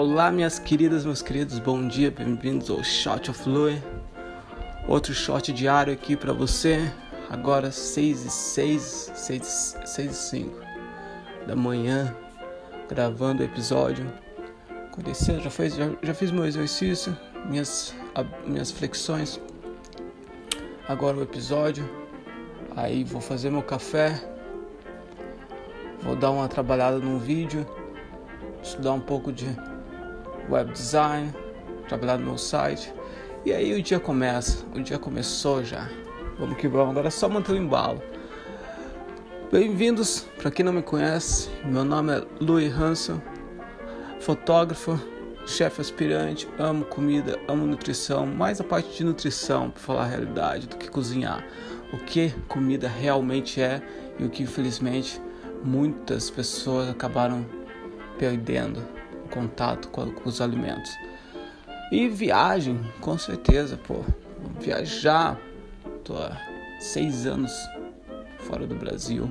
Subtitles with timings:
[0.00, 3.82] Olá, minhas queridas, meus queridos, bom dia, bem-vindos ao Shot of Louis.
[4.86, 6.88] Outro shot diário aqui para você.
[7.28, 10.60] Agora 6 e 6, 6, 6 e 5
[11.48, 12.14] da manhã,
[12.88, 14.08] gravando o episódio.
[14.86, 17.92] Aconteceu, já, já, já fiz meu exercício, minhas,
[18.46, 19.40] minhas flexões.
[20.86, 21.84] Agora o episódio.
[22.76, 24.14] Aí vou fazer meu café.
[26.02, 27.66] Vou dar uma trabalhada no vídeo.
[28.62, 29.44] Estudar um pouco de
[30.48, 31.32] web design,
[31.88, 32.92] trabalhar no meu site.
[33.44, 35.88] E aí o dia começa, o dia começou já.
[36.38, 38.02] Vamos que vamos, agora é só manter o embalo.
[39.50, 43.20] Bem-vindos, para quem não me conhece, meu nome é Louis Hanson,
[44.20, 45.00] fotógrafo,
[45.46, 50.66] chefe aspirante, amo comida, amo nutrição, mais a parte de nutrição, para falar a realidade,
[50.66, 51.46] do que cozinhar.
[51.92, 53.82] O que comida realmente é
[54.18, 55.20] e o que infelizmente
[55.64, 57.46] muitas pessoas acabaram
[58.18, 58.97] perdendo
[59.28, 60.90] contato com, os alimentos.
[61.92, 64.04] E viagem, com certeza, pô.
[64.60, 65.38] Viajar.
[66.04, 66.36] Tô há
[66.80, 67.52] seis anos
[68.38, 69.30] fora do Brasil.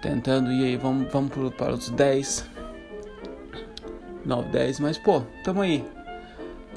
[0.00, 2.50] Tentando ir aí, vamos, vamos para os 10.
[4.24, 5.84] 9, 10, mas pô, tamo aí.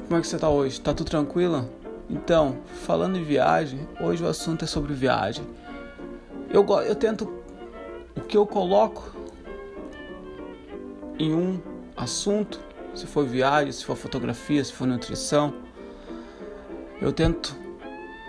[0.06, 0.80] Como é que você tá hoje?
[0.80, 1.68] Tá tudo tranquilo?
[2.08, 5.44] Então, falando em viagem, hoje o assunto é sobre viagem.
[6.50, 7.32] Eu, eu tento.
[8.16, 9.15] O que eu coloco
[11.18, 11.60] em um
[11.96, 12.60] assunto,
[12.94, 15.54] se for viagem, se for fotografia, se for nutrição.
[17.00, 17.56] Eu tento,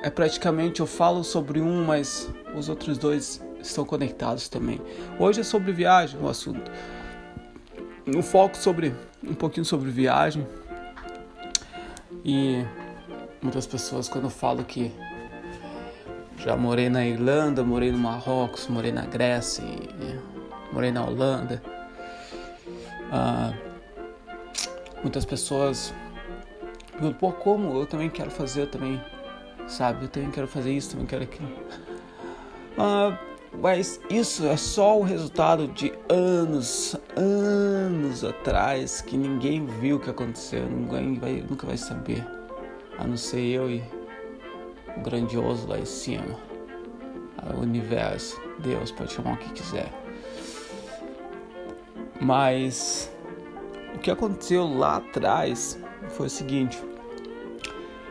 [0.04, 4.82] é praticamente eu falo sobre um, mas os outros dois estão conectados também.
[5.20, 6.72] Hoje é sobre viagem o assunto.
[8.08, 10.48] Um foco sobre um pouquinho sobre viagem.
[12.24, 12.64] E
[13.42, 14.92] muitas pessoas quando eu falo que
[16.38, 19.64] já morei na Irlanda, morei no Marrocos, morei na Grécia,
[20.72, 21.62] morei na Holanda
[23.12, 23.54] ah,
[25.02, 25.94] muitas pessoas
[26.92, 27.80] perguntam, pô, como?
[27.80, 29.02] Eu também quero fazer, eu também,
[29.68, 30.06] sabe?
[30.06, 31.50] Eu também quero fazer isso, também quero aquilo.
[32.78, 33.18] Ah,
[33.60, 40.10] mas isso é só o resultado de anos, anos atrás que ninguém viu o que
[40.10, 42.26] aconteceu, ninguém vai, nunca vai saber,
[43.00, 43.84] a não ser eu e
[44.96, 46.38] o grandioso lá em cima,
[47.56, 49.92] o universo, Deus, pode chamar o que quiser.
[52.20, 53.12] Mas
[53.96, 55.80] o que aconteceu lá atrás
[56.10, 56.82] foi o seguinte: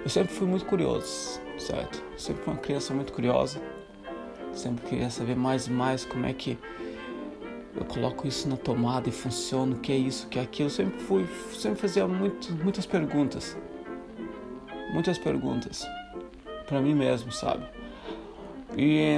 [0.04, 2.02] eu sempre fui muito curioso, certo?
[2.16, 3.60] Sempre fui uma criança muito curiosa,
[4.52, 6.58] sempre queria saber mais e mais como é que
[7.74, 10.68] eu coloco isso na tomada e funciona, o que é isso, o que é aquilo.
[10.68, 13.56] Eu sempre fui, sempre fazia muito, muitas perguntas,
[14.92, 15.86] muitas perguntas
[16.66, 17.64] para mim mesmo, sabe?
[18.76, 19.16] E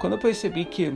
[0.00, 0.92] quando eu percebi que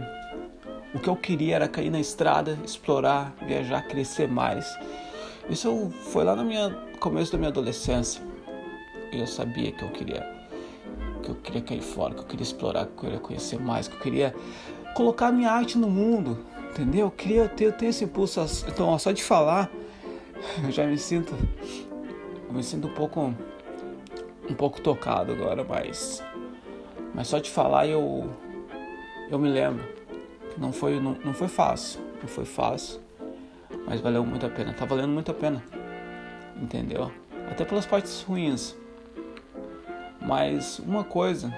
[0.94, 4.66] o que eu queria era cair na estrada, explorar, viajar, crescer mais.
[5.48, 8.22] Isso foi lá no minha, começo da minha adolescência.
[9.12, 10.40] Eu sabia que eu queria
[11.22, 13.94] que eu queria cair fora, que eu queria explorar, que eu queria conhecer mais, que
[13.94, 14.34] eu queria
[14.94, 16.38] colocar minha arte no mundo,
[16.70, 17.06] entendeu?
[17.06, 18.40] Eu queria ter, eu tenho esse impulso.
[18.66, 19.70] Então, ó, só de falar,
[20.64, 21.34] eu já me sinto,
[22.48, 23.34] eu me sinto um pouco,
[24.48, 26.24] um pouco tocado agora, mas,
[27.14, 28.30] mas só de falar eu,
[29.30, 29.99] eu me lembro
[30.60, 33.00] não foi, não, não foi fácil, não foi fácil,
[33.86, 34.74] mas valeu muito a pena.
[34.74, 35.64] Tá valendo muito a pena,
[36.60, 37.10] entendeu?
[37.50, 38.76] Até pelas partes ruins.
[40.20, 41.52] Mas uma coisa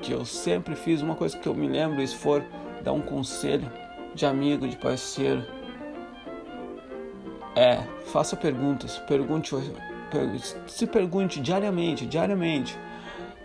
[0.00, 2.42] que eu sempre fiz, uma coisa que eu me lembro, se for
[2.82, 3.70] dar um conselho
[4.14, 5.46] de amigo, de parceiro,
[7.54, 9.54] é faça perguntas, pergunte,
[10.66, 12.78] se pergunte diariamente, diariamente.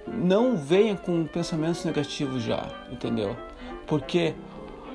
[0.07, 3.35] Não venha com pensamentos negativos já, entendeu?
[3.85, 4.33] Porque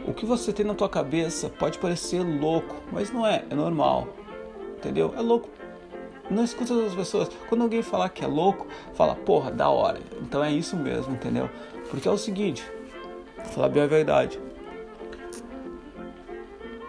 [0.06, 4.08] o que você tem na tua cabeça pode parecer louco, mas não é, é normal.
[4.76, 5.14] Entendeu?
[5.16, 5.48] É louco.
[6.30, 7.28] Não escuta as pessoas.
[7.48, 10.00] Quando alguém falar que é louco, fala, porra, da hora.
[10.20, 11.48] Então é isso mesmo, entendeu?
[11.90, 12.64] Porque é o seguinte,
[13.36, 14.40] vou falar bem a verdade.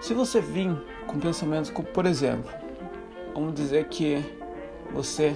[0.02, 0.76] Se você vir
[1.08, 2.52] com pensamentos, como, por exemplo,
[3.34, 4.24] vamos dizer que
[4.92, 5.36] você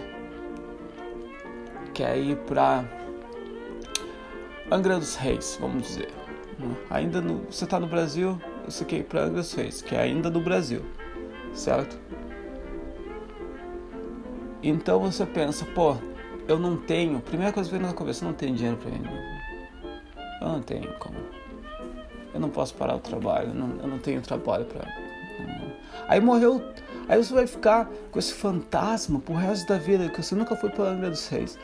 [1.94, 2.84] quer ir para
[4.72, 6.27] Angra dos Reis, vamos dizer.
[6.90, 10.40] Ainda no, você está no Brasil, você quer ir para Reis, que é ainda no
[10.40, 10.84] Brasil,
[11.54, 11.98] certo?
[14.64, 15.96] Então você pensa, pô,
[16.48, 17.20] eu não tenho.
[17.20, 19.02] Primeira coisa que vem na cabeça, eu não tenho dinheiro para ir.
[20.42, 21.18] Eu não tenho como.
[22.34, 24.88] Eu não posso parar o trabalho, eu não, eu não tenho trabalho para.
[26.08, 26.62] Aí morreu.
[27.08, 30.70] Aí você vai ficar com esse fantasma pro resto da vida, que você nunca foi
[30.70, 31.58] para Angra dos Reis.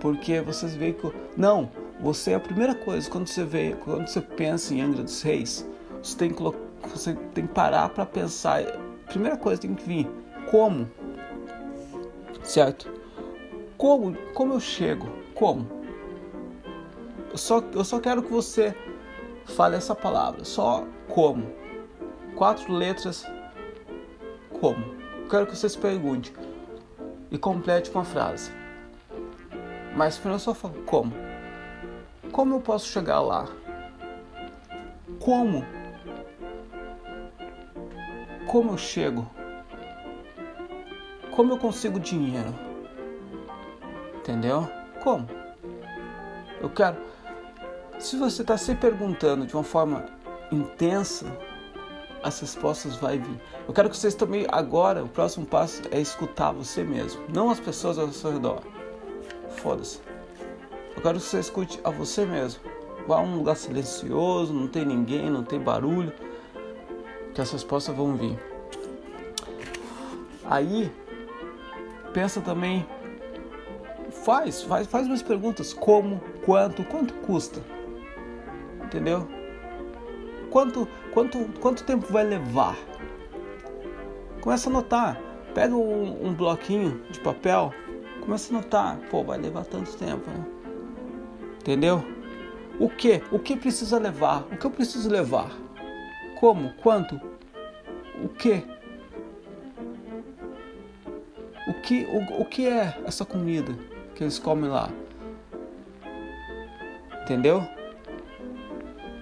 [0.00, 1.12] Porque vocês veem que.
[1.36, 1.70] Não,
[2.04, 5.66] você é a primeira coisa quando você vê, quando você pensa em Angra dos Reis,
[6.02, 6.42] você tem que
[6.86, 8.62] você tem que parar para pensar.
[9.06, 10.10] Primeira coisa tem que vir
[10.50, 10.86] como,
[12.42, 12.92] certo?
[13.78, 15.08] Como, como eu chego?
[15.34, 15.66] Como?
[17.30, 18.76] Eu só, eu só quero que você
[19.46, 21.50] fale essa palavra, só como.
[22.36, 23.24] Quatro letras,
[24.60, 24.94] como.
[25.30, 26.34] Quero que você se pergunte
[27.30, 28.52] e complete com a frase.
[29.96, 31.23] Mas primeiro só falo como.
[32.34, 33.46] Como eu posso chegar lá?
[35.20, 35.64] Como?
[38.48, 39.24] Como eu chego?
[41.30, 42.52] Como eu consigo dinheiro?
[44.16, 44.68] Entendeu?
[45.04, 45.28] Como?
[46.60, 46.96] Eu quero.
[48.00, 50.04] Se você está se perguntando de uma forma
[50.50, 51.26] intensa,
[52.20, 53.40] as respostas vão vir.
[53.68, 57.60] Eu quero que vocês também agora, o próximo passo é escutar você mesmo, não as
[57.60, 58.60] pessoas ao seu redor.
[59.50, 60.13] Foda-se.
[60.96, 62.60] Eu quero que você escute a você mesmo.
[63.06, 66.12] Vá a um lugar silencioso, não tem ninguém, não tem barulho,
[67.34, 68.38] que as respostas vão vir.
[70.44, 70.90] Aí,
[72.12, 72.86] pensa também,
[74.10, 77.60] faz, faz, faz umas perguntas, como, quanto, quanto custa,
[78.82, 79.28] entendeu?
[80.50, 82.76] Quanto, quanto, quanto tempo vai levar?
[84.40, 85.20] Começa a anotar,
[85.52, 87.72] pega um, um bloquinho de papel,
[88.20, 90.44] começa a anotar, pô, vai levar tanto tempo, né?
[91.64, 92.04] Entendeu?
[92.78, 93.22] O que?
[93.32, 94.42] O que precisa levar?
[94.52, 95.50] O que eu preciso levar?
[96.38, 96.74] Como?
[96.74, 97.18] Quanto?
[98.22, 98.62] O que?
[101.66, 103.74] O que, o, o que é essa comida
[104.14, 104.90] que eles comem lá?
[107.22, 107.66] Entendeu?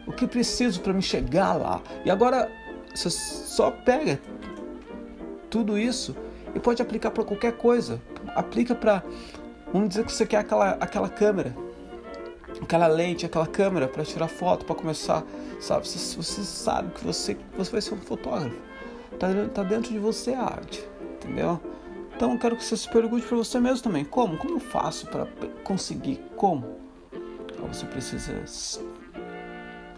[0.04, 1.80] O que preciso para me chegar lá?
[2.04, 2.50] E agora
[2.92, 4.20] você só pega
[5.48, 6.16] tudo isso
[6.52, 8.02] e pode aplicar para qualquer coisa.
[8.34, 9.04] Aplica para,
[9.72, 11.54] vamos dizer que você quer aquela, aquela câmera
[12.60, 15.25] aquela lente, aquela câmera para tirar foto, para começar,
[15.60, 15.87] sabe?
[15.87, 18.56] Você, você, sabe que você, você vai ser um fotógrafo.
[19.19, 20.84] Tá, tá dentro de você a arte,
[21.14, 21.60] entendeu?
[22.14, 24.37] Então eu quero que você se pergunte para você mesmo também, como?
[24.37, 25.26] Como eu faço para
[25.64, 26.20] conseguir?
[26.37, 26.82] Como?
[27.52, 28.32] Então, você precisa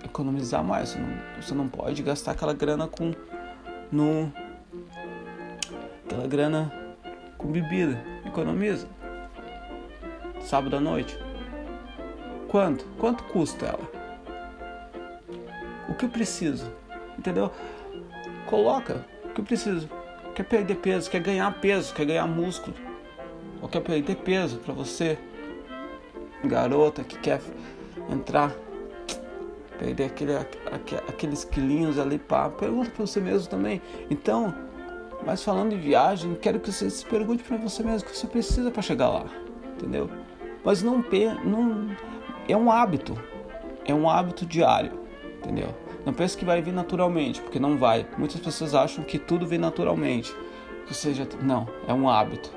[0.05, 0.91] economizar mais.
[0.91, 3.12] Você não, você não pode gastar aquela grana com
[3.91, 4.33] no
[6.05, 6.73] aquela grana
[7.39, 8.03] com bebida.
[8.27, 8.87] Economiza.
[10.43, 11.24] Sábado à noite
[12.55, 12.87] Quanto?
[13.01, 13.91] Quanto custa ela?
[15.89, 16.71] O que eu preciso?
[17.19, 17.51] Entendeu?
[18.47, 19.91] Coloca o que eu preciso.
[20.37, 22.77] Quer perder peso, quer ganhar peso, quer ganhar músculo.
[23.61, 25.19] Ou quer perder peso para você,
[26.45, 27.41] garota que quer
[28.09, 28.55] entrar,
[29.77, 30.37] perder aquele,
[31.09, 32.49] aqueles quilinhos ali, pá.
[32.50, 33.83] Pergunta para você mesmo também.
[34.09, 34.55] Então,
[35.27, 38.29] mas falando em viagem, quero que você se pergunte para você mesmo o que você
[38.29, 39.27] precisa para chegar lá,
[39.75, 40.09] entendeu?
[40.65, 41.05] Mas não,
[41.45, 42.13] não
[42.49, 43.17] é um hábito,
[43.85, 44.99] é um hábito diário,
[45.38, 45.75] entendeu?
[46.05, 48.06] Não pense que vai vir naturalmente, porque não vai.
[48.19, 50.35] Muitas pessoas acham que tudo vem naturalmente,
[50.87, 52.50] ou seja, não, é um hábito.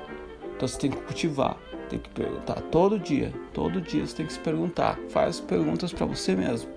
[0.54, 1.56] Então você tem que cultivar,
[1.88, 6.04] tem que perguntar todo dia, todo dia você tem que se perguntar, faz perguntas para
[6.04, 6.70] você mesmo,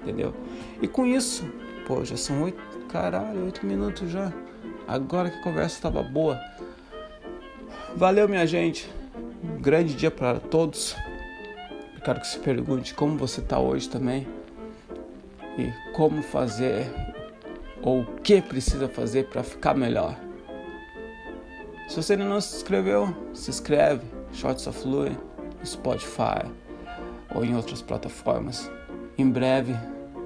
[0.00, 0.32] entendeu?
[0.80, 1.44] E com isso,
[1.86, 4.32] pô, já são oito, caralho, oito minutos já.
[4.88, 6.40] Agora que a conversa estava boa.
[7.96, 8.88] Valeu, minha gente.
[9.42, 10.94] Um grande dia para todos.
[12.06, 14.28] Quero que se pergunte como você está hoje também
[15.58, 16.86] e como fazer
[17.82, 20.16] ou o que precisa fazer para ficar melhor.
[21.88, 25.18] Se você ainda não se inscreveu, se inscreve, Shots of Louie,
[25.64, 26.46] Spotify
[27.34, 28.70] ou em outras plataformas.
[29.18, 29.74] Em breve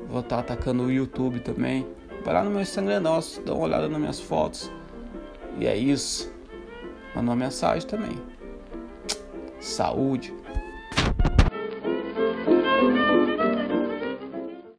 [0.07, 1.87] vou estar tá atacando o YouTube também.
[2.23, 4.71] Vai lá no meu Instagram, dá uma olhada nas minhas fotos.
[5.59, 6.31] E é isso.
[7.17, 8.21] Manda uma mensagem também.
[9.59, 10.40] Saúde